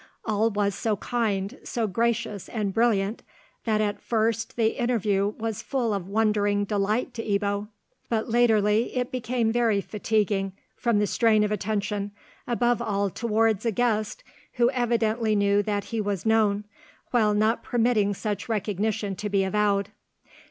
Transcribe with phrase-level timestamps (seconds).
[0.25, 3.21] All was so kind, so gracious, and brilliant,
[3.65, 7.67] that at first the interview was full of wondering delight to Ebbo,
[8.09, 12.13] but latterly it became very fatiguing from the strain of attention,
[12.47, 16.63] above all towards a guest who evidently knew that he was known,
[17.11, 19.89] while not permitting such recognition to be avowed.